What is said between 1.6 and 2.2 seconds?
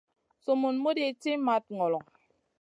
ŋolo.